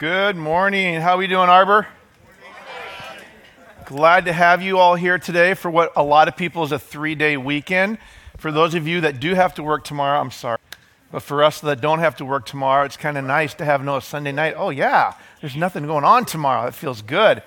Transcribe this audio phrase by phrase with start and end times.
[0.00, 0.98] Good morning.
[0.98, 1.86] How are we doing, Arbor?
[3.84, 6.78] Glad to have you all here today for what a lot of people is a
[6.78, 7.98] three day weekend.
[8.38, 10.56] For those of you that do have to work tomorrow, I'm sorry.
[11.12, 13.84] But for us that don't have to work tomorrow, it's kind of nice to have
[13.84, 14.54] no Sunday night.
[14.56, 16.66] Oh, yeah, there's nothing going on tomorrow.
[16.66, 17.42] It feels good.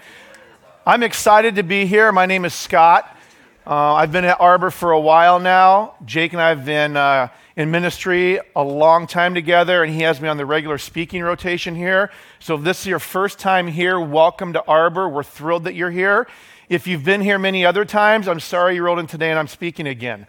[0.85, 2.11] I'm excited to be here.
[2.11, 3.17] My name is Scott.
[3.65, 5.95] Uh, I've been at Arbor for a while now.
[6.05, 10.19] Jake and I have been uh, in ministry a long time together, and he has
[10.19, 12.11] me on the regular speaking rotation here.
[12.39, 15.07] So if this is your first time here, welcome to Arbor.
[15.07, 16.27] We're thrilled that you're here.
[16.67, 19.47] If you've been here many other times, I'm sorry you rolled in today and I'm
[19.47, 20.25] speaking again.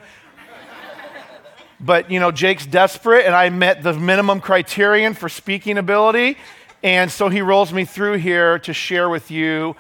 [1.81, 6.37] but, you know, Jake's desperate, and I met the minimum criterion for speaking ability.
[6.83, 9.77] And so he rolls me through here to share with you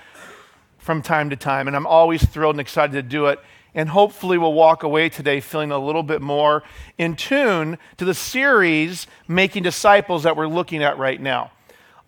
[0.78, 1.66] from time to time.
[1.66, 3.38] And I'm always thrilled and excited to do it.
[3.74, 6.62] And hopefully, we'll walk away today feeling a little bit more
[6.96, 11.50] in tune to the series, Making Disciples, that we're looking at right now.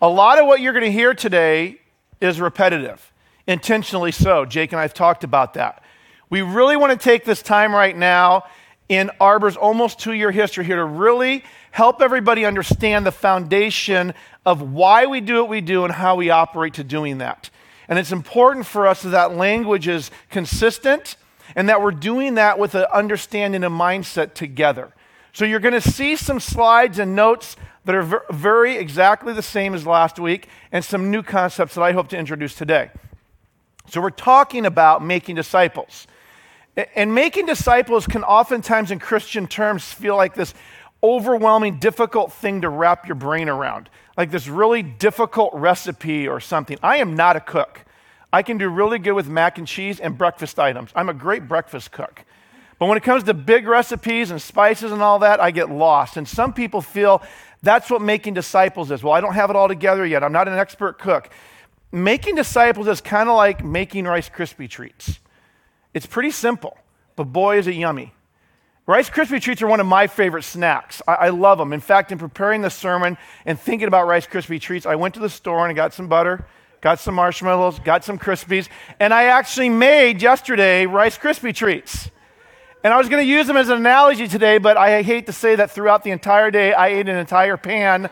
[0.00, 1.80] A lot of what you're going to hear today
[2.20, 3.12] is repetitive,
[3.48, 4.44] intentionally so.
[4.44, 5.82] Jake and I have talked about that.
[6.30, 8.44] We really want to take this time right now
[8.88, 14.62] in Arbor's almost two year history here to really help everybody understand the foundation of
[14.62, 17.50] why we do what we do and how we operate to doing that.
[17.88, 21.16] And it's important for us that that language is consistent
[21.54, 24.92] and that we're doing that with an understanding and mindset together.
[25.32, 29.74] So you're going to see some slides and notes that are very exactly the same
[29.74, 32.90] as last week and some new concepts that I hope to introduce today.
[33.88, 36.06] So we're talking about making disciples.
[36.94, 40.52] And making disciples can oftentimes in Christian terms feel like this
[41.02, 46.78] overwhelming, difficult thing to wrap your brain around, like this really difficult recipe or something.
[46.82, 47.84] I am not a cook.
[48.36, 50.90] I can do really good with mac and cheese and breakfast items.
[50.94, 52.22] I'm a great breakfast cook.
[52.78, 56.18] But when it comes to big recipes and spices and all that, I get lost.
[56.18, 57.22] And some people feel
[57.62, 59.02] that's what making disciples is.
[59.02, 60.22] Well, I don't have it all together yet.
[60.22, 61.30] I'm not an expert cook.
[61.90, 65.18] Making disciples is kind of like making Rice Krispie treats.
[65.94, 66.76] It's pretty simple,
[67.16, 68.12] but boy, is it yummy.
[68.84, 71.00] Rice Krispie treats are one of my favorite snacks.
[71.08, 71.72] I, I, love them.
[71.72, 73.16] In fact, in preparing the sermon
[73.46, 76.06] and thinking about Rice Krispie treats, I went to the store and I got some
[76.06, 76.44] butter,
[76.80, 78.68] got some marshmallows, got some Krispies,
[79.00, 82.10] and I actually made yesterday Rice Krispie treats.
[82.84, 85.32] And I was going to use them as an analogy today, but I hate to
[85.32, 88.08] say that throughout the entire day, I ate an entire pan.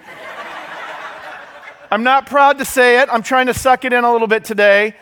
[1.90, 3.08] I'm not proud to say it.
[3.12, 4.96] I'm trying to suck it in a little bit today.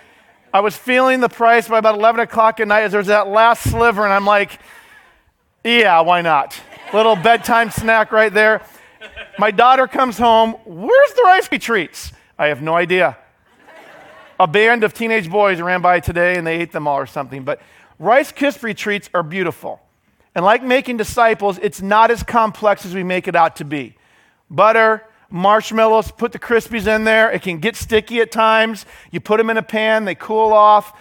[0.52, 3.70] I was feeling the price by about 11 o'clock at night as there's that last
[3.70, 4.60] sliver, and I'm like,
[5.64, 6.60] yeah, why not?
[6.92, 8.60] Little bedtime snack right there.
[9.38, 10.52] My daughter comes home.
[10.66, 12.12] Where's the Rice Krispie treats?
[12.38, 13.16] I have no idea.
[14.42, 17.44] A band of teenage boys ran by today and they ate them all or something.
[17.44, 17.62] But
[18.00, 19.80] Rice Krispie treats are beautiful.
[20.34, 23.94] And like making disciples, it's not as complex as we make it out to be.
[24.50, 27.30] Butter, marshmallows, put the Krispies in there.
[27.30, 28.84] It can get sticky at times.
[29.12, 30.92] You put them in a pan, they cool off.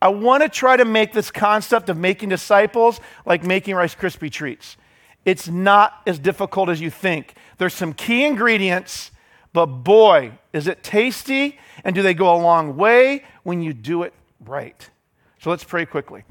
[0.00, 4.32] I want to try to make this concept of making disciples like making Rice Krispie
[4.32, 4.78] treats.
[5.26, 7.34] It's not as difficult as you think.
[7.58, 9.10] There's some key ingredients,
[9.58, 14.04] but boy, is it tasty and do they go a long way when you do
[14.04, 14.88] it right.
[15.40, 16.22] So let's pray quickly.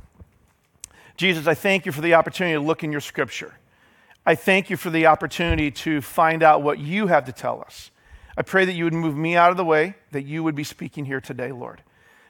[1.17, 3.55] Jesus, I thank you for the opportunity to look in your scripture.
[4.25, 7.91] I thank you for the opportunity to find out what you have to tell us.
[8.37, 10.63] I pray that you would move me out of the way, that you would be
[10.63, 11.81] speaking here today, Lord.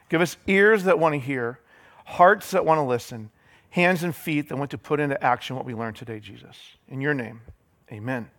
[0.08, 1.60] Give us ears that want to hear,
[2.06, 3.30] hearts that want to listen,
[3.70, 6.56] hands and feet that want to put into action what we learned today, Jesus.
[6.88, 7.42] In your name,
[7.92, 8.30] amen.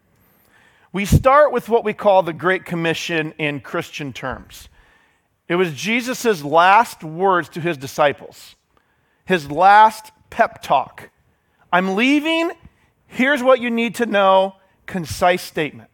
[0.91, 4.69] We start with what we call the Great Commission in Christian terms.
[5.47, 8.55] It was Jesus' last words to his disciples,
[9.25, 11.09] his last pep talk.
[11.71, 12.51] I'm leaving.
[13.05, 14.55] Here's what you need to know.
[14.87, 15.89] Concise statement.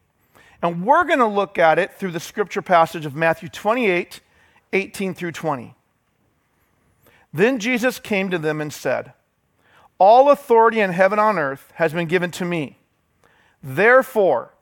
[0.62, 4.22] And we're going to look at it through the scripture passage of Matthew 28
[4.74, 5.74] 18 through 20.
[7.34, 9.14] Then Jesus came to them and said,
[10.00, 12.78] All authority in heaven and on earth has been given to me.
[13.62, 14.55] Therefore,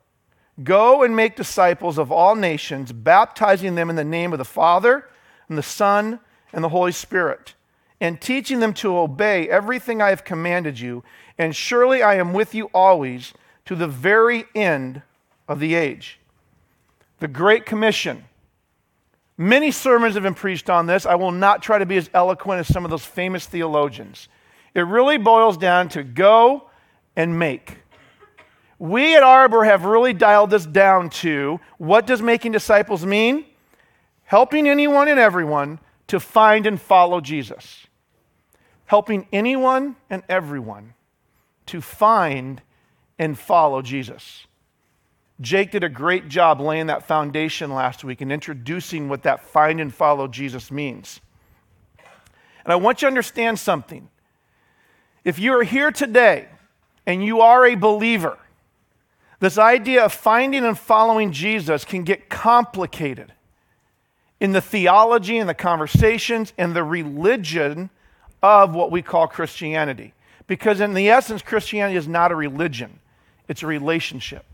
[0.62, 5.08] go and make disciples of all nations, baptizing them in the name of the Father,
[5.48, 6.20] and the Son,
[6.52, 7.56] and the Holy Spirit,
[8.00, 11.04] and teaching them to obey everything I have commanded you.
[11.38, 13.34] And surely I am with you always
[13.66, 15.02] to the very end
[15.48, 16.20] of the age.
[17.20, 18.26] The Great Commission
[19.38, 21.06] Many sermons have been preached on this.
[21.06, 24.28] I will not try to be as eloquent as some of those famous theologians.
[24.76, 26.70] It really boils down to go
[27.16, 27.78] and make.
[28.84, 33.46] We at Arbor have really dialed this down to what does making disciples mean?
[34.26, 37.88] Helping anyone and everyone to find and follow Jesus.
[38.88, 40.96] Helping anyone and everyone
[41.68, 42.62] to find
[43.18, 44.48] and follow Jesus.
[45.40, 49.80] Jake did a great job laying that foundation last week and introducing what that find
[49.80, 51.22] and follow Jesus means.
[52.66, 54.10] And I want you to understand something.
[55.24, 56.50] If you are here today
[57.06, 58.38] and you are a believer,
[59.44, 63.34] this idea of finding and following Jesus can get complicated
[64.40, 67.90] in the theology and the conversations and the religion
[68.42, 70.14] of what we call Christianity.
[70.48, 73.00] Because, in the essence, Christianity is not a religion,
[73.48, 74.46] it's a relationship.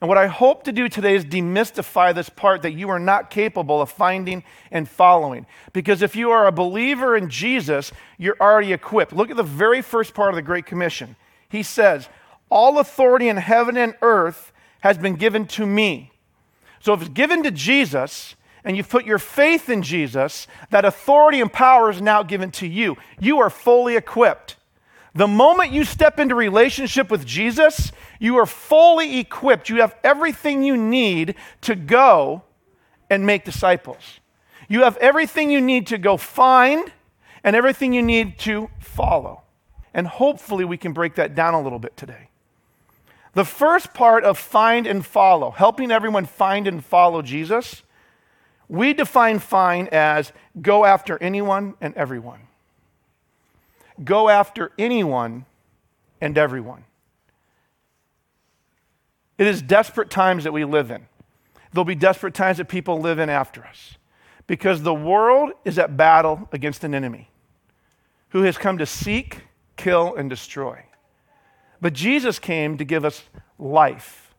[0.00, 3.30] And what I hope to do today is demystify this part that you are not
[3.30, 5.46] capable of finding and following.
[5.72, 9.12] Because if you are a believer in Jesus, you're already equipped.
[9.12, 11.16] Look at the very first part of the Great Commission.
[11.48, 12.08] He says,
[12.50, 16.12] All authority in heaven and earth has been given to me.
[16.80, 21.40] So if it's given to Jesus, and you've put your faith in Jesus, that authority
[21.40, 22.96] and power is now given to you.
[23.18, 24.56] You are fully equipped.
[25.14, 29.68] The moment you step into relationship with Jesus, you are fully equipped.
[29.68, 32.42] You have everything you need to go
[33.08, 34.20] and make disciples.
[34.68, 36.92] You have everything you need to go find
[37.42, 39.42] and everything you need to follow.
[39.94, 42.28] And hopefully, we can break that down a little bit today.
[43.38, 47.84] The first part of find and follow, helping everyone find and follow Jesus,
[48.68, 52.40] we define find as go after anyone and everyone
[54.02, 55.44] go after anyone
[56.20, 56.82] and everyone.
[59.38, 61.06] It is desperate times that we live in.
[61.72, 63.98] There'll be desperate times that people live in after us
[64.48, 67.30] because the world is at battle against an enemy
[68.30, 69.42] who has come to seek,
[69.76, 70.87] kill, and destroy.
[71.80, 73.22] But Jesus came to give us
[73.58, 74.34] life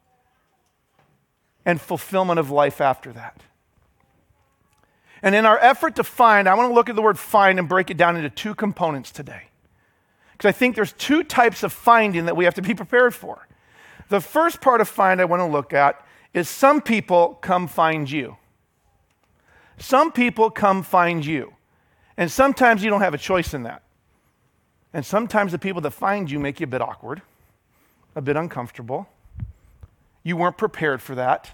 [1.66, 3.42] and fulfillment of life after that.
[5.22, 7.68] And in our effort to find, I want to look at the word find and
[7.68, 9.44] break it down into two components today.
[10.32, 13.48] Because I think there's two types of finding that we have to be prepared for.
[14.08, 16.04] The first part of find I want to look at
[16.34, 18.38] is some people come find you.
[19.78, 21.54] Some people come find you.
[22.18, 23.84] And sometimes you don't have a choice in that.
[24.94, 27.22] And sometimes the people that find you make you a bit awkward,
[28.16, 29.08] a bit uncomfortable.
[30.24, 31.52] You weren't prepared for that.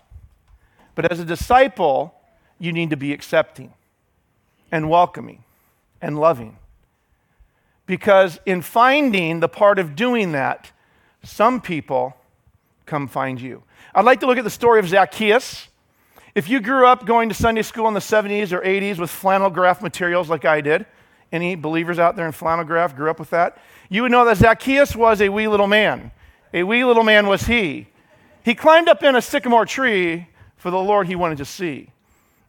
[0.95, 2.15] But as a disciple,
[2.57, 3.73] you need to be accepting
[4.71, 5.43] and welcoming
[6.01, 6.57] and loving.
[7.85, 10.71] Because in finding the part of doing that,
[11.23, 12.15] some people
[12.85, 13.63] come find you.
[13.93, 15.67] I'd like to look at the story of Zacchaeus.
[16.33, 19.49] If you grew up going to Sunday school in the 70s or 80s with flannel
[19.49, 20.85] graph materials like I did,
[21.35, 23.57] any believers out there in flannel graph grew up with that?
[23.89, 26.11] You would know that Zacchaeus was a wee little man.
[26.53, 27.87] A wee little man was he.
[28.43, 31.89] He climbed up in a sycamore tree for the Lord he wanted to see.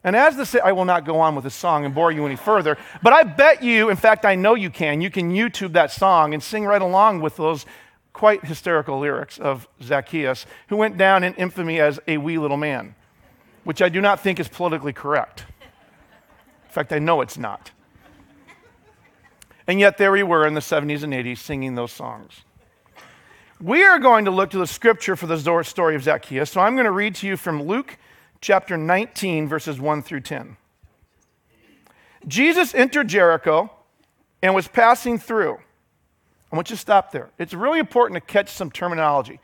[0.03, 2.35] And as the, I will not go on with the song and bore you any
[2.35, 5.91] further, but I bet you, in fact, I know you can, you can YouTube that
[5.91, 7.65] song and sing right along with those
[8.13, 12.95] quite hysterical lyrics of Zacchaeus, who went down in infamy as a wee little man,
[13.63, 15.45] which I do not think is politically correct.
[16.67, 17.71] In fact, I know it's not.
[19.67, 22.41] And yet, there we were in the 70s and 80s singing those songs.
[23.59, 26.51] We are going to look to the scripture for the story of Zacchaeus.
[26.51, 27.97] So I'm going to read to you from Luke
[28.39, 30.57] chapter 19, verses 1 through 10.
[32.27, 33.71] Jesus entered Jericho
[34.41, 35.57] and was passing through.
[36.51, 37.29] I want you to stop there.
[37.37, 39.39] It's really important to catch some terminology.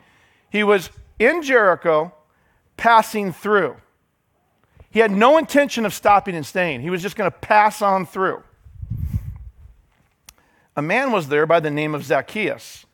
[0.48, 2.14] He was in Jericho,
[2.76, 3.76] passing through.
[4.90, 8.06] He had no intention of stopping and staying, he was just going to pass on
[8.06, 8.42] through.
[10.76, 12.86] A man was there by the name of Zacchaeus.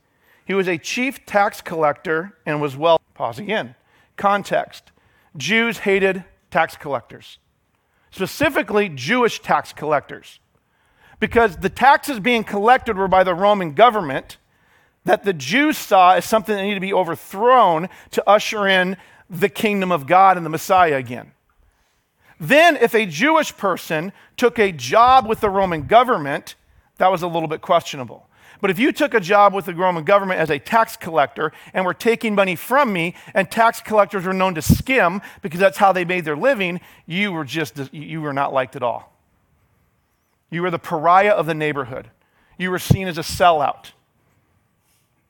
[0.44, 3.00] He was a chief tax collector and was well.
[3.14, 3.74] Pause again.
[4.16, 4.92] Context.
[5.36, 7.38] Jews hated tax collectors,
[8.10, 10.40] specifically Jewish tax collectors,
[11.20, 14.38] because the taxes being collected were by the Roman government
[15.04, 18.96] that the Jews saw as something that needed to be overthrown to usher in
[19.30, 21.32] the kingdom of God and the Messiah again.
[22.38, 26.54] Then, if a Jewish person took a job with the Roman government,
[27.00, 28.26] that was a little bit questionable.
[28.60, 31.86] But if you took a job with the Roman government as a tax collector and
[31.86, 35.92] were taking money from me, and tax collectors were known to skim because that's how
[35.92, 39.16] they made their living, you were just, you were not liked at all.
[40.50, 42.10] You were the pariah of the neighborhood.
[42.58, 43.92] You were seen as a sellout.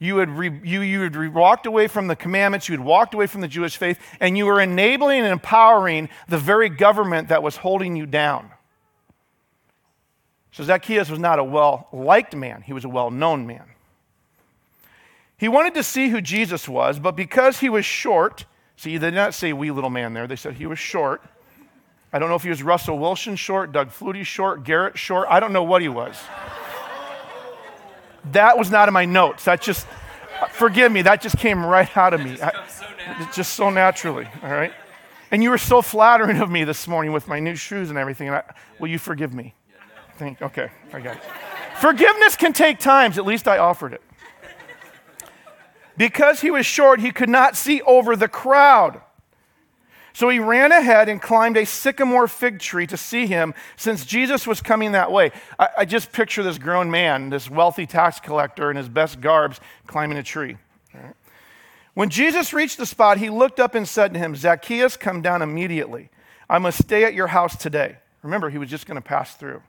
[0.01, 3.29] You had, re, you, you had walked away from the commandments, you had walked away
[3.29, 7.59] from the Jewish faith, and you were enabling and empowering the very government that was
[7.59, 8.51] holding you down.
[10.61, 13.65] So Zacchaeus was not a well liked man, he was a well known man.
[15.39, 18.45] He wanted to see who Jesus was, but because he was short,
[18.77, 21.23] see, they did not say wee little man there, they said he was short.
[22.13, 25.29] I don't know if he was Russell Wilson short, Doug Flutie short, Garrett short.
[25.31, 26.15] I don't know what he was.
[28.33, 29.47] that was not in my notes.
[29.47, 29.87] That just,
[30.51, 32.37] Forgive me, that just came right out of me.
[32.39, 32.53] I,
[33.33, 34.75] just so naturally, all right?
[35.31, 38.29] And you were so flattering of me this morning with my new shoes and everything.
[38.29, 38.43] And I,
[38.79, 39.55] will you forgive me?
[40.21, 41.23] Think, okay, I got it.
[41.81, 43.17] Forgiveness can take times.
[43.17, 44.03] At least I offered it.
[45.97, 49.01] Because he was short, he could not see over the crowd.
[50.13, 54.47] So he ran ahead and climbed a sycamore fig tree to see him, since Jesus
[54.47, 55.33] was coming that way.
[55.59, 59.59] I, I, just picture this grown man, this wealthy tax collector in his best garbs,
[59.87, 60.59] climbing a tree.
[61.95, 65.41] When Jesus reached the spot, he looked up and said to him, Zacchaeus, come down
[65.41, 66.11] immediately.
[66.47, 67.97] I must stay at your house today.
[68.23, 69.63] Remember, he was just going to pass through.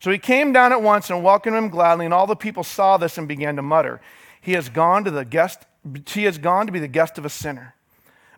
[0.00, 2.96] So he came down at once and welcomed him gladly, and all the people saw
[2.96, 4.00] this and began to mutter,
[4.40, 5.64] He has gone to the guest,
[6.06, 7.74] he has gone to be the guest of a sinner.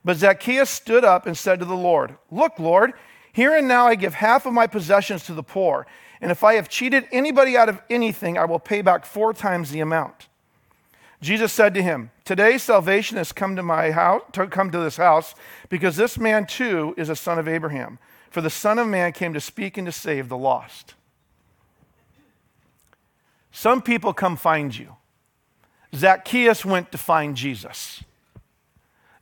[0.04, 2.92] But Zacchaeus stood up and said to the Lord, Look, Lord,
[3.32, 5.86] here and now I give half of my possessions to the poor,
[6.20, 9.70] and if I have cheated anybody out of anything, I will pay back four times
[9.70, 10.28] the amount.
[11.20, 14.96] Jesus said to him, Today salvation has come to my house, to come to this
[14.96, 15.34] house,
[15.68, 17.98] because this man too is a son of Abraham.
[18.30, 20.94] For the Son of Man came to speak and to save the lost.
[23.56, 24.96] Some people come find you.
[25.94, 28.04] Zacchaeus went to find Jesus.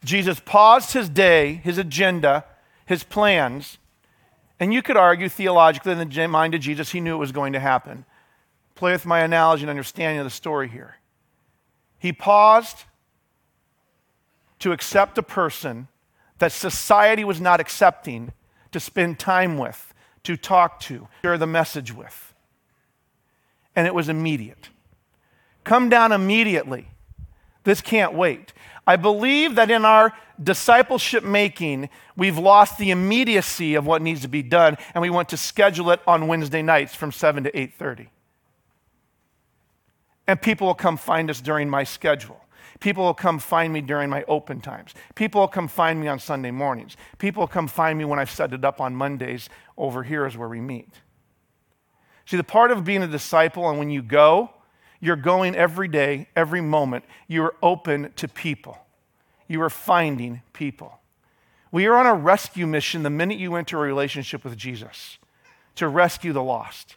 [0.04, 2.44] Jesus paused his day, his agenda,
[2.84, 3.78] his plans,
[4.58, 7.52] and you could argue theologically in the mind of Jesus, he knew it was going
[7.52, 8.06] to happen.
[8.74, 10.96] Play with my analogy and understanding of the story here.
[12.00, 12.86] He paused
[14.58, 15.86] to accept a person
[16.40, 18.32] that society was not accepting
[18.72, 22.33] to spend time with, to talk to, share the message with.
[23.76, 24.68] And it was immediate.
[25.64, 26.88] Come down immediately.
[27.64, 28.52] This can't wait.
[28.86, 30.12] I believe that in our
[30.42, 35.30] discipleship making, we've lost the immediacy of what needs to be done, and we want
[35.30, 38.08] to schedule it on Wednesday nights from 7 to 8:30.
[40.26, 42.40] And people will come find us during my schedule.
[42.80, 44.94] People will come find me during my open times.
[45.14, 46.96] People will come find me on Sunday mornings.
[47.18, 49.48] People will come find me when I've set it up on Mondays.
[49.78, 51.00] Over here is where we meet.
[52.26, 54.50] See, the part of being a disciple, and when you go,
[55.00, 57.04] you're going every day, every moment.
[57.28, 58.78] You're open to people.
[59.46, 60.98] You are finding people.
[61.70, 65.18] We are on a rescue mission the minute you enter a relationship with Jesus
[65.74, 66.96] to rescue the lost.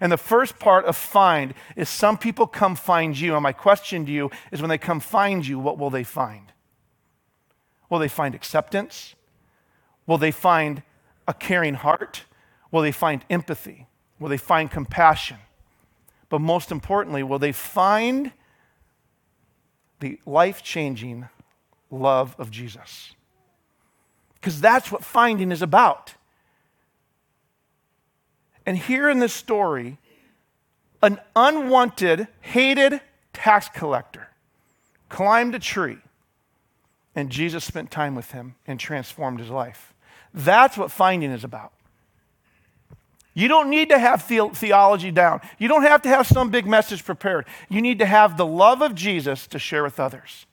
[0.00, 3.34] And the first part of find is some people come find you.
[3.34, 6.52] And my question to you is when they come find you, what will they find?
[7.88, 9.14] Will they find acceptance?
[10.06, 10.82] Will they find
[11.28, 12.24] a caring heart?
[12.72, 13.86] Will they find empathy?
[14.18, 15.38] Will they find compassion?
[16.28, 18.32] But most importantly, will they find
[20.00, 21.28] the life changing
[21.90, 23.14] love of Jesus?
[24.34, 26.14] Because that's what finding is about.
[28.64, 29.98] And here in this story,
[31.02, 33.00] an unwanted, hated
[33.32, 34.28] tax collector
[35.08, 35.98] climbed a tree,
[37.14, 39.94] and Jesus spent time with him and transformed his life.
[40.34, 41.72] That's what finding is about.
[43.36, 45.42] You don't need to have the- theology down.
[45.58, 47.44] You don't have to have some big message prepared.
[47.68, 50.46] You need to have the love of Jesus to share with others.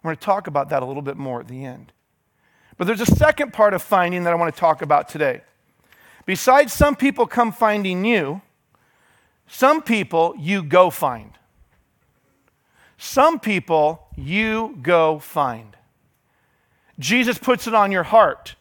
[0.00, 1.92] We're going to talk about that a little bit more at the end.
[2.76, 5.40] But there's a second part of finding that I want to talk about today.
[6.24, 8.42] Besides some people come finding you,
[9.48, 11.32] some people you go find.
[12.96, 15.76] Some people you go find.
[16.96, 18.54] Jesus puts it on your heart.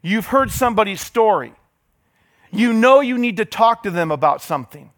[0.00, 1.52] You've heard somebody's story.
[2.50, 4.90] You know you need to talk to them about something.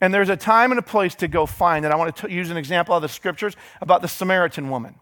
[0.00, 1.84] And there's a time and a place to go find.
[1.84, 4.96] And I want to t- use an example of the scriptures about the Samaritan woman.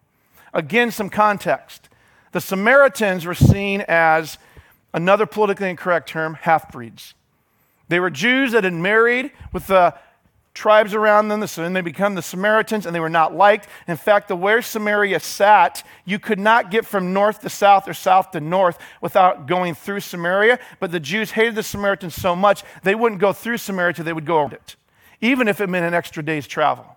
[0.53, 1.89] Again, some context.
[2.33, 4.39] The Samaritans were seen as
[4.93, 7.15] another politically incorrect term, half breeds.
[7.89, 9.95] They were Jews that had married with the
[10.55, 13.69] tribes around them, then they become the Samaritans, and they were not liked.
[13.89, 17.93] In fact, the where Samaria sat, you could not get from north to south or
[17.93, 20.61] south to north without going through Samaria.
[20.79, 24.25] But the Jews hated the Samaritans so much, they wouldn't go through Samaria, they would
[24.25, 24.77] go around it,
[25.21, 26.97] even if it meant an extra day's travel.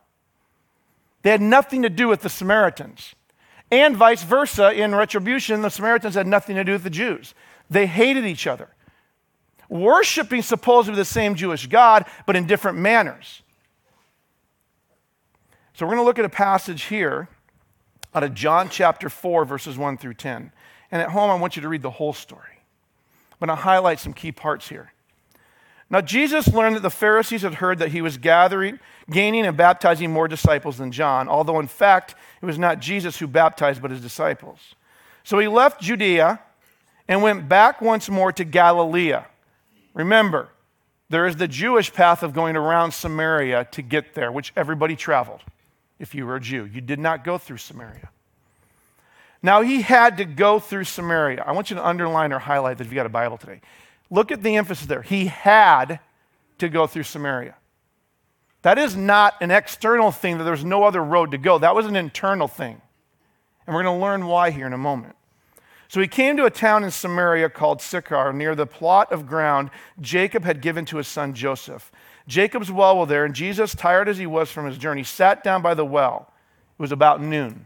[1.24, 3.16] They had nothing to do with the Samaritans.
[3.72, 7.34] And vice versa, in retribution, the Samaritans had nothing to do with the Jews.
[7.70, 8.70] They hated each other,
[9.68, 13.42] worshiping supposedly the same Jewish God, but in different manners.
[15.78, 17.30] So we're going to look at a passage here
[18.16, 20.52] out of John chapter 4, verses 1 through 10.
[20.92, 22.64] And at home, I want you to read the whole story.
[23.40, 24.92] But I'll highlight some key parts here.
[25.92, 28.80] Now, Jesus learned that the Pharisees had heard that he was gathering,
[29.12, 33.28] gaining, and baptizing more disciples than John, although in fact, it was not Jesus who
[33.28, 34.74] baptized, but his disciples.
[35.24, 36.40] So he left Judea
[37.08, 39.14] and went back once more to Galilee.
[39.94, 40.50] Remember,
[41.12, 45.44] There is the Jewish path of going around Samaria to get there, which everybody traveled
[46.00, 46.66] if you were a Jew.
[46.66, 48.10] You did not go through Samaria.
[49.42, 51.44] Now, he had to go through Samaria.
[51.46, 53.62] I want you to underline or highlight that if you got a Bible today.
[54.10, 55.02] Look at the emphasis there.
[55.02, 56.00] He had
[56.58, 57.56] to go through Samaria.
[58.64, 61.58] That is not an external thing that there's no other road to go.
[61.60, 62.82] That was an internal thing.
[63.66, 65.16] And we're going to learn why here in a moment.
[65.90, 69.70] So he came to a town in Samaria called Sychar, near the plot of ground
[70.02, 71.92] Jacob had given to his son Joseph.
[72.28, 75.62] Jacob's well was there, and Jesus, tired as he was from his journey, sat down
[75.62, 76.32] by the well.
[76.78, 77.66] It was about noon.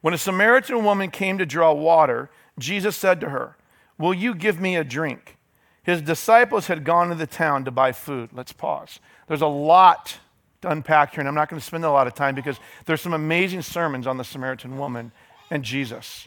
[0.00, 3.56] When a Samaritan woman came to draw water, Jesus said to her,
[3.98, 5.36] Will you give me a drink?
[5.84, 8.30] His disciples had gone to the town to buy food.
[8.32, 8.98] Let's pause.
[9.28, 10.18] There's a lot
[10.62, 13.00] to unpack here, and I'm not going to spend a lot of time because there's
[13.00, 15.12] some amazing sermons on the Samaritan woman
[15.50, 16.26] and Jesus.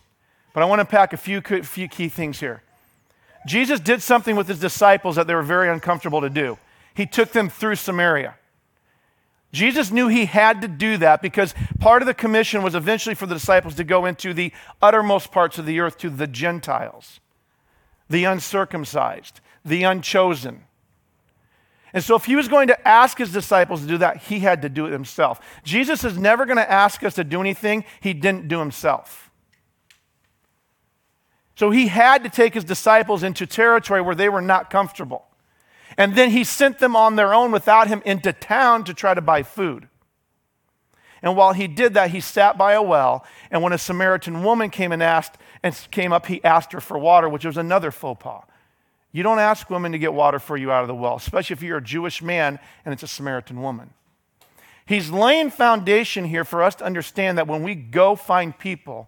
[0.54, 2.64] But I want to unpack a few, few key things here.
[3.46, 6.58] Jesus did something with his disciples that they were very uncomfortable to do.
[6.94, 8.36] He took them through Samaria.
[9.52, 13.26] Jesus knew he had to do that because part of the commission was eventually for
[13.26, 17.22] the disciples to go into the uttermost parts of the earth to the Gentiles,
[18.10, 20.66] the uncircumcised, the unchosen.
[21.94, 24.62] And so, if he was going to ask his disciples to do that, he had
[24.64, 25.40] to do it himself.
[25.64, 29.25] Jesus is never going to ask us to do anything he didn't do himself.
[31.56, 35.26] So he had to take his disciples into territory where they were not comfortable.
[35.98, 39.22] And then he sent them on their own without him into town to try to
[39.22, 39.88] buy food.
[41.22, 43.26] And while he did that, he sat by a well.
[43.50, 47.00] And when a Samaritan woman came and asked and came up, he asked her for
[47.00, 48.44] water, which was another faux pas.
[49.12, 51.64] You don't ask women to get water for you out of the well, especially if
[51.64, 53.92] you're a Jewish man and it's a Samaritan woman.
[54.86, 59.08] He's laying foundation here for us to understand that when we go find people,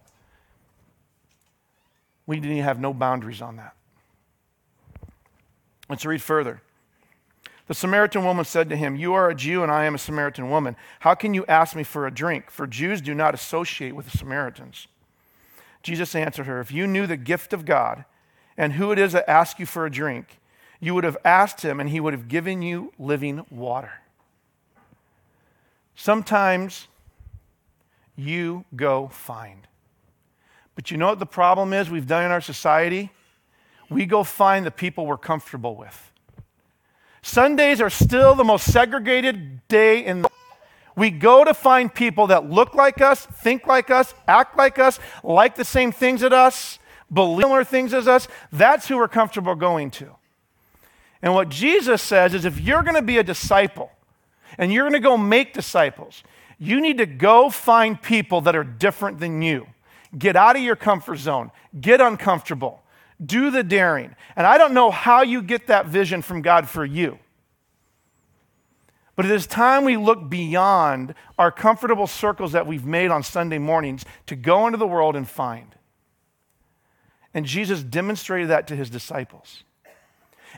[2.28, 3.74] we to have no boundaries on that.
[5.88, 6.60] Let's read further.
[7.68, 10.50] The Samaritan woman said to him, You are a Jew and I am a Samaritan
[10.50, 10.76] woman.
[11.00, 12.50] How can you ask me for a drink?
[12.50, 14.88] For Jews do not associate with the Samaritans.
[15.82, 18.04] Jesus answered her, If you knew the gift of God
[18.58, 20.38] and who it is that asks you for a drink,
[20.80, 24.02] you would have asked him and he would have given you living water.
[25.94, 26.88] Sometimes
[28.16, 29.66] you go find.
[30.78, 33.10] But you know what the problem is we've done in our society?
[33.90, 36.12] We go find the people we're comfortable with.
[37.20, 40.28] Sundays are still the most segregated day in the
[40.94, 45.00] we go to find people that look like us, think like us, act like us,
[45.24, 46.78] like the same things as us,
[47.12, 48.28] believe similar things as us.
[48.52, 50.14] That's who we're comfortable going to.
[51.22, 53.90] And what Jesus says is if you're going to be a disciple
[54.56, 56.22] and you're going to go make disciples,
[56.56, 59.66] you need to go find people that are different than you.
[60.16, 61.50] Get out of your comfort zone.
[61.78, 62.82] Get uncomfortable.
[63.24, 64.14] Do the daring.
[64.36, 67.18] And I don't know how you get that vision from God for you.
[69.16, 73.58] But it is time we look beyond our comfortable circles that we've made on Sunday
[73.58, 75.74] mornings to go into the world and find.
[77.34, 79.64] And Jesus demonstrated that to his disciples.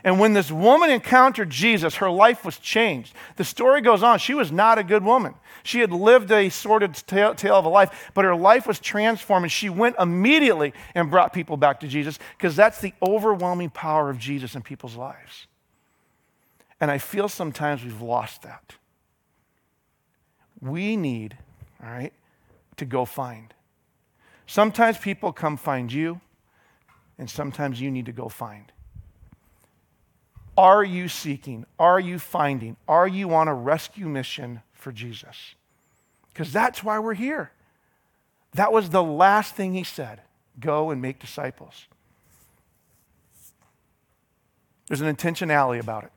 [0.03, 3.13] And when this woman encountered Jesus, her life was changed.
[3.35, 4.19] The story goes on.
[4.19, 5.35] She was not a good woman.
[5.63, 9.43] She had lived a sordid tale, tale of a life, but her life was transformed,
[9.43, 14.09] and she went immediately and brought people back to Jesus because that's the overwhelming power
[14.09, 15.47] of Jesus in people's lives.
[16.79, 18.75] And I feel sometimes we've lost that.
[20.59, 21.37] We need,
[21.83, 22.13] all right,
[22.77, 23.53] to go find.
[24.47, 26.21] Sometimes people come find you,
[27.19, 28.71] and sometimes you need to go find.
[30.57, 31.65] Are you seeking?
[31.79, 32.77] Are you finding?
[32.87, 35.55] Are you on a rescue mission for Jesus?
[36.29, 37.51] Because that's why we're here.
[38.53, 40.21] That was the last thing he said
[40.59, 41.87] go and make disciples.
[44.87, 46.11] There's an intentionality about it.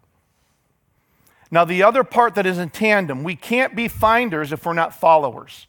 [1.51, 4.93] Now, the other part that is in tandem, we can't be finders if we're not
[4.93, 5.69] followers.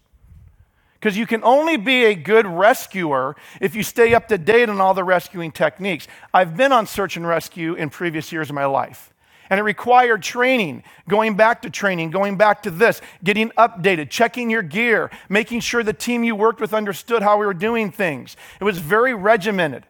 [1.06, 4.82] Because you can only be a good rescuer if you stay up to date on
[4.82, 6.08] all the rescuing techniques.
[6.34, 9.14] I've been on search and rescue in previous years of my life.
[9.52, 14.50] And it required training, going back to training, going back to this, getting updated, checking
[14.50, 18.36] your gear, making sure the team you worked with understood how we were doing things.
[18.60, 19.86] It was very regimented.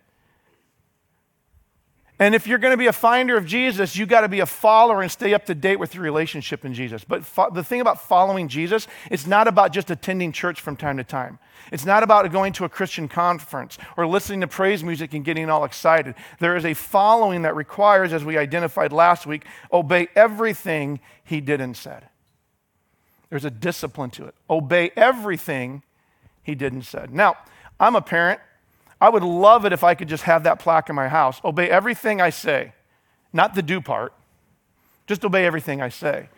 [2.17, 4.45] And if you're going to be a finder of Jesus, you got to be a
[4.45, 7.03] follower and stay up to date with your relationship in Jesus.
[7.03, 10.95] But fo- the thing about following Jesus, it's not about just attending church from time
[10.95, 11.39] to time.
[11.73, 15.49] It's not about going to a Christian conference or listening to praise music and getting
[15.49, 16.15] all excited.
[16.39, 21.59] There is a following that requires, as we identified last week, obey everything he did
[21.59, 22.07] and said.
[23.29, 24.35] There's a discipline to it.
[24.49, 25.83] Obey everything
[26.43, 27.13] he did and said.
[27.13, 27.35] Now,
[27.77, 28.39] I'm a parent
[28.99, 31.41] I would love it if I could just have that plaque in my house.
[31.43, 32.73] Obey everything I say.
[33.33, 34.13] not the do part.
[35.07, 36.29] Just obey everything I say.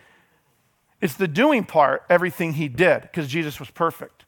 [1.00, 4.24] It's the doing part, everything he did, because Jesus was perfect.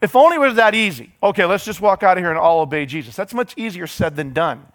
[0.00, 1.12] If only it was that easy.
[1.22, 3.14] Okay, let's just walk out of here and all obey Jesus.
[3.14, 4.66] That's much easier said than done.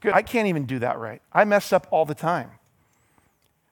[0.00, 0.14] Good.
[0.14, 1.20] I can't even do that right.
[1.32, 2.50] I mess up all the time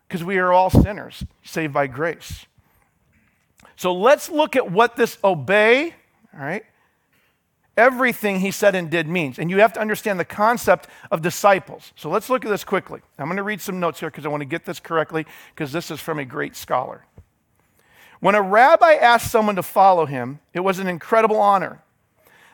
[0.07, 2.47] because we are all sinners saved by grace.
[3.77, 5.95] So let's look at what this obey,
[6.35, 6.65] all right,
[7.77, 9.39] everything he said and did means.
[9.39, 11.93] And you have to understand the concept of disciples.
[11.97, 13.01] So let's look at this quickly.
[13.19, 15.73] I'm going to read some notes here because I want to get this correctly because
[15.73, 17.05] this is from a great scholar.
[18.21, 21.83] When a rabbi asked someone to follow him, it was an incredible honor.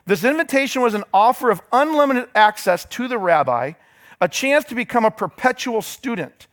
[0.05, 3.73] This invitation was an offer of unlimited access to the rabbi,
[4.21, 6.49] a chance to become a perpetual student.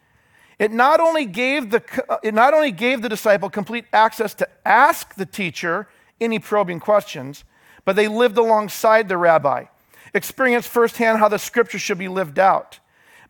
[0.60, 4.48] It not only gave the, uh, it not only gave the disciple complete access to
[4.66, 5.88] ask the teacher
[6.22, 7.46] any probing questions,
[7.86, 9.66] but they lived alongside the rabbi,
[10.14, 12.80] experienced firsthand how the scripture should be lived out.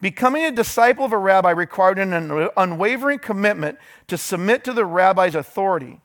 [0.02, 5.36] Becoming a disciple of a rabbi required an unwavering commitment to submit to the rabbi's
[5.36, 6.00] authority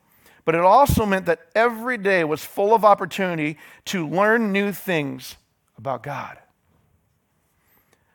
[0.45, 5.35] but it also meant that every day was full of opportunity to learn new things
[5.77, 6.37] about God.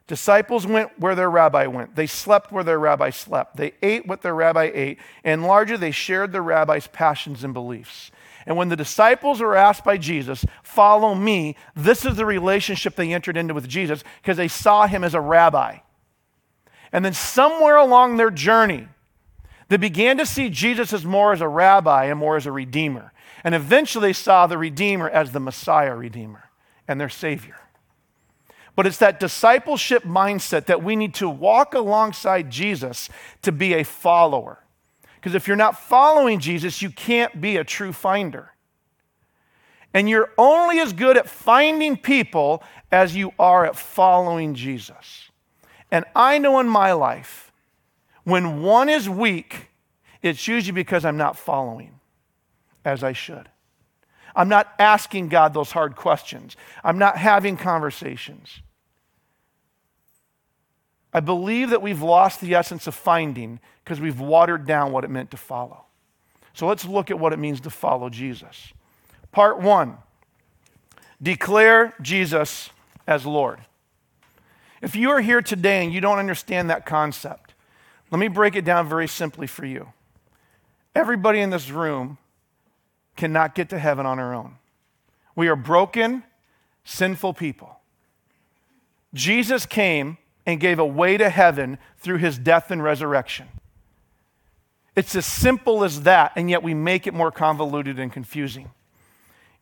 [0.06, 1.96] Disciples went where their rabbi went.
[1.96, 3.56] They slept where their rabbi slept.
[3.56, 4.98] They ate what their rabbi ate.
[5.22, 8.10] And larger, they shared the rabbi's passions and beliefs.
[8.46, 13.12] And when the disciples were asked by Jesus, Follow me, this is the relationship they
[13.12, 15.79] entered into with Jesus because they saw him as a rabbi.
[16.92, 18.88] And then somewhere along their journey,
[19.68, 23.12] they began to see Jesus as more as a rabbi and more as a redeemer.
[23.44, 26.50] And eventually saw the redeemer as the Messiah redeemer
[26.88, 27.57] and their savior.
[28.74, 33.09] But it's that discipleship mindset that we need to walk alongside Jesus
[33.42, 34.64] to be a follower.
[35.20, 38.52] Because if you're not following Jesus, you can't be a true finder.
[39.92, 45.30] And you're only as good at finding people as you are at following Jesus.
[45.90, 47.52] And I know in my life,
[48.24, 49.68] when one is weak,
[50.22, 52.00] it's usually because I'm not following
[52.85, 53.48] as I should.
[54.35, 56.56] I'm not asking God those hard questions.
[56.83, 58.61] I'm not having conversations.
[61.12, 63.59] I believe that we've lost the essence of finding
[63.90, 65.85] because we've watered down what it meant to follow.
[66.55, 68.72] So let's look at what it means to follow Jesus.
[69.33, 69.96] Part one
[71.20, 72.70] declare Jesus
[73.05, 73.59] as Lord.
[74.81, 77.53] If you are here today and you don't understand that concept,
[78.12, 79.88] let me break it down very simply for you.
[80.94, 82.16] Everybody in this room
[83.16, 84.55] cannot get to heaven on our own.
[85.35, 86.22] We are broken,
[86.85, 87.81] sinful people.
[89.12, 93.48] Jesus came and gave a way to heaven through his death and resurrection.
[95.00, 98.70] It's as simple as that, and yet we make it more convoluted and confusing.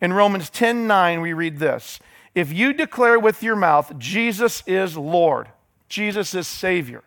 [0.00, 2.00] In Romans 10 9, we read this
[2.34, 5.48] If you declare with your mouth, Jesus is Lord,
[5.88, 7.04] Jesus is Savior,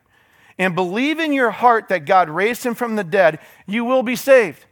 [0.58, 4.16] and believe in your heart that God raised him from the dead, you will be
[4.16, 4.66] saved.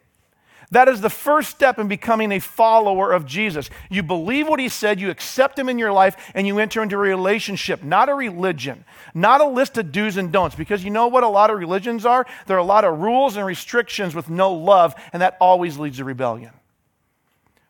[0.72, 3.72] That is the first step in becoming a follower of Jesus.
[3.90, 6.96] You believe what he said, you accept him in your life, and you enter into
[6.96, 10.56] a relationship, not a religion, not a list of do's and don'ts.
[10.56, 12.26] Because you know what a lot of religions are?
[12.46, 15.98] There are a lot of rules and restrictions with no love, and that always leads
[15.98, 16.52] to rebellion.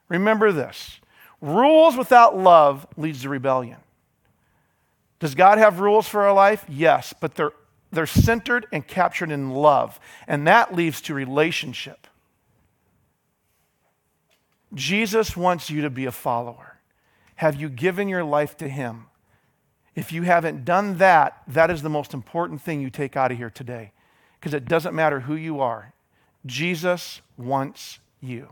[0.10, 1.00] Remember this
[1.42, 3.78] rules without love leads to rebellion.
[5.20, 6.66] Does God have rules for our life?
[6.68, 7.54] Yes, but they're
[7.92, 12.08] they're centered and captured in love, and that leads to relationship.
[14.74, 16.78] Jesus wants you to be a follower.
[17.36, 19.06] Have you given your life to Him?
[19.96, 23.38] If you haven't done that, that is the most important thing you take out of
[23.38, 23.92] here today.
[24.40, 25.94] Because it doesn't matter who you are,
[26.46, 28.50] Jesus wants you.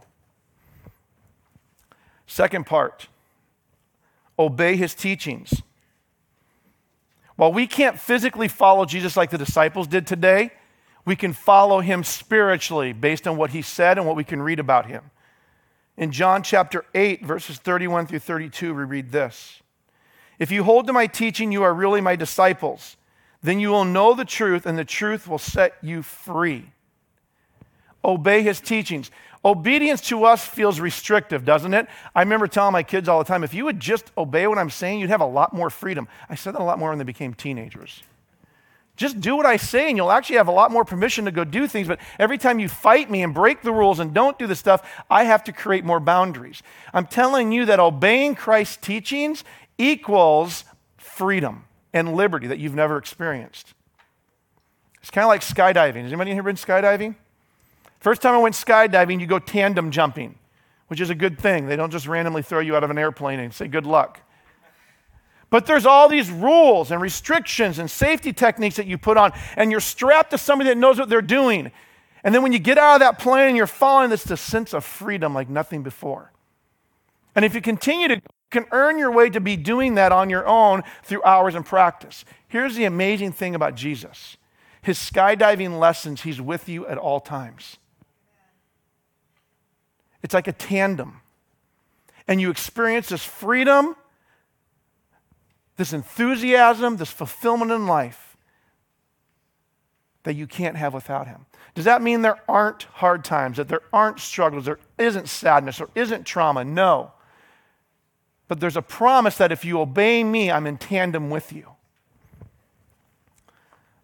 [2.25, 3.07] Second part
[4.39, 5.61] obey His teachings.
[7.37, 10.51] While we can't physically follow Jesus like the disciples did today,
[11.05, 14.59] we can follow him spiritually based on what he said and what we can read
[14.59, 15.09] about him.
[15.97, 19.61] In John chapter 8, verses 31 through 32, we read this
[20.37, 22.97] If you hold to my teaching, you are really my disciples.
[23.41, 26.71] Then you will know the truth, and the truth will set you free.
[28.03, 29.11] Obey his teachings.
[29.45, 31.87] Obedience to us feels restrictive, doesn't it?
[32.15, 34.69] I remember telling my kids all the time if you would just obey what I'm
[34.69, 36.07] saying, you'd have a lot more freedom.
[36.29, 38.03] I said that a lot more when they became teenagers.
[38.97, 41.43] Just do what I say, and you'll actually have a lot more permission to go
[41.43, 41.87] do things.
[41.87, 45.03] But every time you fight me and break the rules and don't do the stuff,
[45.09, 46.63] I have to create more boundaries.
[46.93, 49.43] I'm telling you that obeying Christ's teachings
[49.77, 50.65] equals
[50.97, 53.75] freedom and liberty that you've never experienced.
[54.99, 56.01] It's kind of like skydiving.
[56.01, 57.15] Has anybody here been skydiving?
[57.99, 60.39] First time I went skydiving, you go tandem jumping,
[60.87, 61.67] which is a good thing.
[61.67, 64.21] They don't just randomly throw you out of an airplane and say good luck.
[65.49, 69.71] But there's all these rules and restrictions and safety techniques that you put on, and
[69.71, 71.71] you're strapped to somebody that knows what they're doing.
[72.23, 74.73] And then when you get out of that plane and you're falling, it's the sense
[74.73, 76.33] of freedom like nothing before.
[77.35, 80.29] And if you continue to you can earn your way to be doing that on
[80.29, 82.23] your own through hours and practice.
[82.47, 84.37] Here's the amazing thing about Jesus
[84.81, 87.77] his skydiving lessons, he's with you at all times.
[90.23, 91.19] It's like a tandem.
[92.25, 93.97] And you experience this freedom
[95.77, 98.35] this enthusiasm, this fulfillment in life
[100.23, 101.45] that you can't have without Him.
[101.73, 105.87] Does that mean there aren't hard times, that there aren't struggles, there isn't sadness, there
[105.95, 106.63] isn't trauma?
[106.63, 107.13] No.
[108.47, 111.71] But there's a promise that if you obey me, I'm in tandem with you.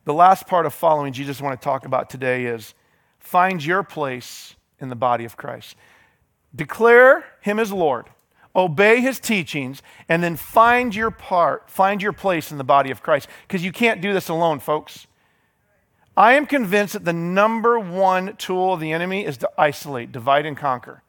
[0.05, 2.73] The last part of following Jesus I want to talk about today is
[3.19, 5.75] find your place in the body of Christ.
[6.55, 8.07] Declare him as Lord
[8.55, 13.01] obey his teachings, and then find your part, find your place in the body of
[13.01, 13.27] Christ.
[13.47, 15.07] Because you can't do this alone, folks.
[16.15, 20.45] I am convinced that the number one tool of the enemy is to isolate, divide,
[20.45, 21.01] and conquer.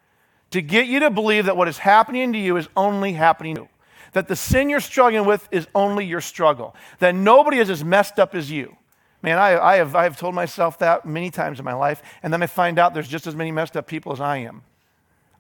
[0.53, 3.61] To get you to believe that what is happening to you is only happening to
[3.63, 3.69] you.
[4.13, 6.75] That the sin you're struggling with is only your struggle.
[7.01, 8.77] That nobody is as messed up as you.
[9.21, 12.33] Man, I, I, have, I have told myself that many times in my life, and
[12.33, 14.63] then I find out there's just as many messed up people as I am.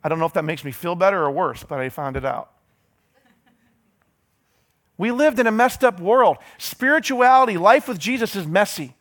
[0.04, 2.24] I don't know if that makes me feel better or worse, but I found it
[2.26, 2.50] out.
[4.96, 6.36] We lived in a messed up world.
[6.58, 8.94] Spirituality, life with Jesus is messy.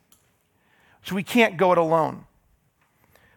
[1.04, 2.26] So we can't go it alone.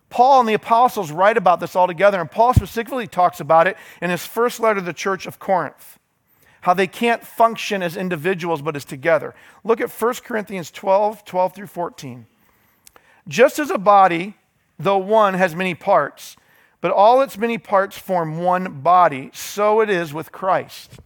[0.08, 3.76] Paul and the apostles write about this all together, and Paul specifically talks about it
[4.00, 5.98] in his first letter to the church of Corinth.
[6.62, 9.34] How they can't function as individuals, but as together.
[9.64, 12.26] Look at 1 Corinthians 12, 12 through 14.
[13.28, 14.36] Just as a body,
[14.78, 16.36] though one, has many parts,
[16.86, 19.28] but all its many parts form one body.
[19.34, 21.00] So it is with Christ.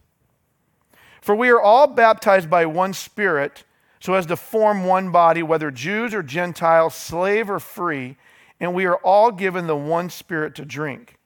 [1.21, 3.63] For we are all baptized by one Spirit,
[3.99, 8.15] so as to form one body, whether Jews or Gentiles, slave or free,
[8.59, 11.17] and we are all given the one Spirit to drink.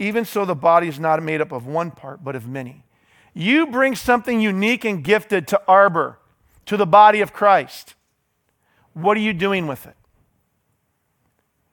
[0.00, 2.82] Even so, the body is not made up of one part, but of many.
[3.32, 6.18] You bring something unique and gifted to Arbor,
[6.66, 7.94] to the body of Christ.
[8.94, 9.94] What are you doing with it?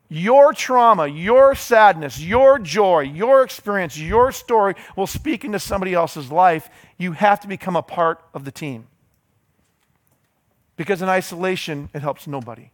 [0.09, 6.31] Your trauma, your sadness, your joy, your experience, your story will speak into somebody else's
[6.31, 6.67] life.
[6.97, 8.87] You have to become a part of the team.
[10.75, 12.71] Because in isolation, it helps nobody.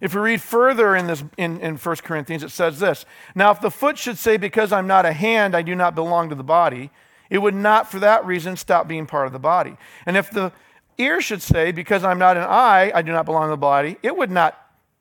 [0.00, 3.60] If we read further in, this, in, in 1 Corinthians, it says this Now, if
[3.60, 6.42] the foot should say, Because I'm not a hand, I do not belong to the
[6.42, 6.90] body,
[7.28, 9.76] it would not, for that reason, stop being part of the body.
[10.06, 10.52] And if the
[10.96, 13.98] ear should say, Because I'm not an eye, I do not belong to the body,
[14.02, 14.56] it would not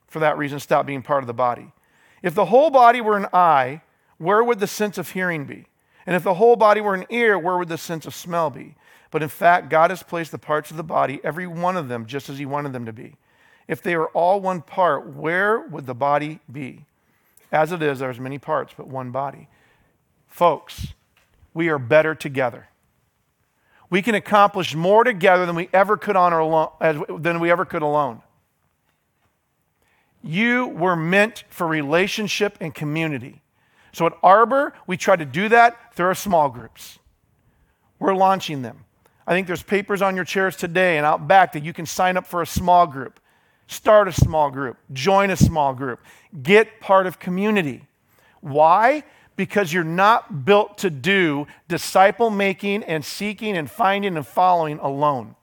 [0.10, 1.72] for that reason, stop being part of the body.
[2.22, 3.82] If the whole body were an eye,
[4.18, 5.66] where would the sense of hearing be?
[6.06, 8.76] And if the whole body were an ear, where would the sense of smell be?
[9.12, 12.06] But in fact, God has placed the parts of the body, every one of them,
[12.06, 13.16] just as He wanted them to be.
[13.68, 16.86] If they were all one part, where would the body be?
[17.52, 19.48] As it is, there's many parts, but one body.
[20.28, 20.94] Folks,
[21.54, 22.68] we are better together.
[23.90, 26.70] We can accomplish more together than we ever could on our alone,
[27.22, 28.22] than we ever could alone.
[30.22, 33.42] You were meant for relationship and community.
[33.92, 37.00] So at Arbor, we try to do that through our small groups.
[38.00, 38.86] We're launching them.
[39.26, 42.18] I think there's papers on your chairs today and out back that you can sign
[42.18, 43.20] up for a small group.
[43.68, 46.00] Start a small group, join a small group,
[46.42, 47.88] get part of community.
[48.42, 49.04] Why?
[49.36, 55.36] Because you're not built to do disciple making and seeking and finding and following alone.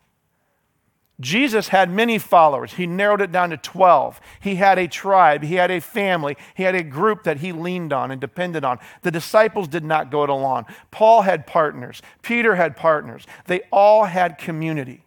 [1.19, 2.75] Jesus had many followers.
[2.75, 4.21] He narrowed it down to 12.
[4.41, 7.93] He had a tribe, he had a family, he had a group that he leaned
[7.93, 8.79] on and depended on.
[9.01, 10.67] The disciples did not go it alone.
[10.91, 13.27] Paul had partners, Peter had partners.
[13.47, 15.05] They all had community.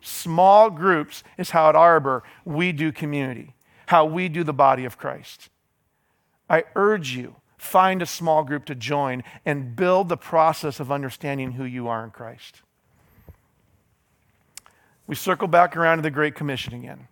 [0.00, 3.54] Small groups is how at Arbor we do community,
[3.86, 5.48] how we do the body of Christ.
[6.48, 11.52] I urge you, find a small group to join and build the process of understanding
[11.52, 12.62] who you are in Christ
[15.10, 17.08] we circle back around to the Great Commission again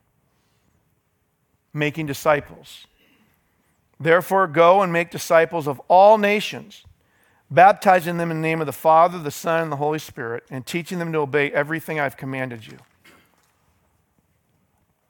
[1.75, 2.87] making disciples.
[3.99, 6.85] Therefore, go and make disciples of all nations,
[7.51, 10.65] baptizing them in the name of the Father, the Son, and the Holy Spirit, and
[10.65, 12.79] teaching them to obey everything I've commanded you.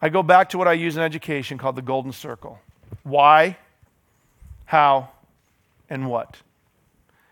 [0.01, 2.59] I go back to what I use in education called the Golden Circle
[3.03, 3.59] why,
[4.65, 5.11] how,
[5.91, 6.39] and what.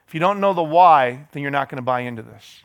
[0.07, 2.63] If you don't know the why, then you're not going to buy into this.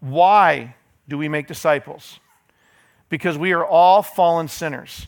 [0.00, 0.74] Why
[1.08, 2.20] do we make disciples?
[3.08, 5.06] Because we are all fallen sinners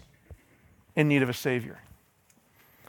[0.97, 1.79] in need of a Savior.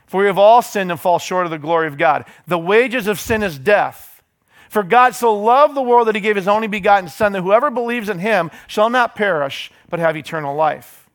[0.08, 2.26] For we have all sinned and fall short of the glory of God.
[2.48, 4.22] The wages of sin is death.
[4.70, 7.70] For God so loved the world that he gave his only begotten Son, that whoever
[7.70, 11.10] believes in him shall not perish, but have eternal life.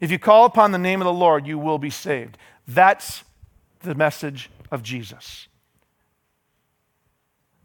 [0.00, 2.38] If you call upon the name of the Lord, you will be saved.
[2.66, 3.24] That's
[3.80, 5.48] the message of Jesus.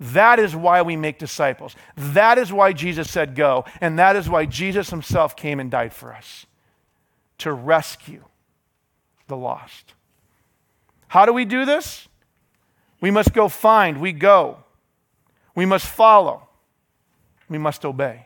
[0.01, 1.75] That is why we make disciples.
[1.95, 3.65] That is why Jesus said go.
[3.79, 6.47] And that is why Jesus himself came and died for us
[7.37, 8.23] to rescue
[9.27, 9.93] the lost.
[11.07, 12.07] How do we do this?
[12.99, 14.63] We must go find, we go.
[15.53, 16.47] We must follow,
[17.47, 18.25] we must obey.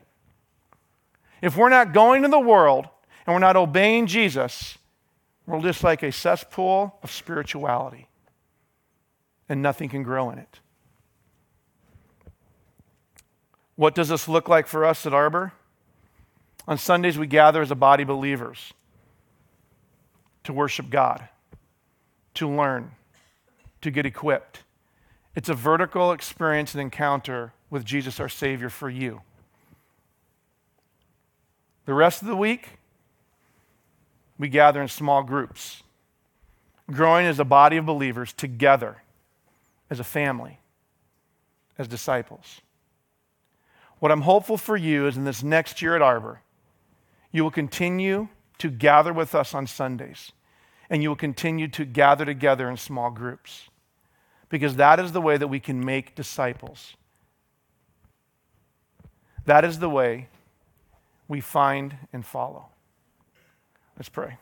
[1.42, 2.88] If we're not going to the world
[3.26, 4.78] and we're not obeying Jesus,
[5.46, 8.08] we're just like a cesspool of spirituality,
[9.50, 10.60] and nothing can grow in it.
[13.76, 15.54] What does this look like for us at Arbor?
[16.68, 18.74] On Sundays, we gather as a body of believers
[20.44, 21.28] to worship God,
[22.36, 22.92] to learn,
[23.82, 24.64] to get equipped.
[25.36, 29.22] It's a vertical experience and encounter with Jesus, our Savior, for you.
[31.86, 32.80] The rest of the week,
[34.40, 35.84] we gather in small groups,
[36.90, 39.04] growing as a body of believers together,
[39.90, 40.60] as a family,
[41.78, 42.62] as disciples.
[44.06, 46.42] What I'm hopeful for you is in this next year at Arbor,
[47.32, 48.28] you will continue
[48.60, 50.32] to gather with us on Sundays,
[50.92, 53.68] and you will continue to gather together in small groups,
[54.48, 56.96] because that is the way that we can make disciples.
[59.46, 60.28] That is the way
[61.28, 62.68] we find and follow.
[63.98, 64.38] Let's pray.